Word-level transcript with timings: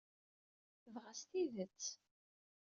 Dɣa 0.93 1.13
s 1.19 1.21
tidett? 1.29 1.83